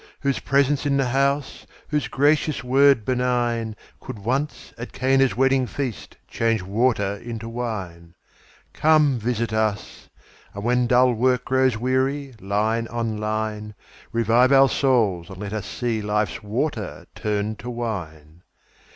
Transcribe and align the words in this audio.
whose 0.21 0.39
presence 0.39 0.83
in 0.83 0.97
the 0.97 1.09
house, 1.09 1.67
Whose 1.89 2.07
gracious 2.07 2.63
word 2.63 3.05
benign, 3.05 3.75
Could 3.99 4.17
once, 4.17 4.73
at 4.75 4.91
Cana's 4.93 5.37
wedding 5.37 5.67
feast, 5.67 6.17
Change 6.27 6.63
water 6.63 7.17
into 7.17 7.47
wine; 7.47 8.15
Come, 8.73 9.19
visit 9.19 9.53
us! 9.53 10.09
and 10.55 10.63
when 10.63 10.87
dull 10.87 11.13
work 11.13 11.45
Grows 11.45 11.77
weary, 11.77 12.33
line 12.41 12.87
on 12.87 13.17
line, 13.17 13.75
Revive 14.11 14.51
our 14.51 14.69
souls, 14.69 15.29
and 15.29 15.37
let 15.37 15.53
us 15.53 15.67
see 15.67 16.01
Life's 16.01 16.41
water 16.41 17.05
turned 17.13 17.59
to 17.59 17.69
wine. 17.69 18.41